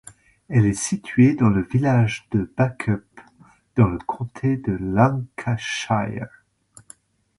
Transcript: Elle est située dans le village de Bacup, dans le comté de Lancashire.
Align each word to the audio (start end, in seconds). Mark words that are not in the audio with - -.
Elle 0.49 0.65
est 0.65 0.73
située 0.73 1.35
dans 1.35 1.49
le 1.49 1.61
village 1.63 2.27
de 2.31 2.51
Bacup, 2.57 3.05
dans 3.75 3.87
le 3.87 3.99
comté 3.99 4.57
de 4.57 4.71
Lancashire. 4.71 6.43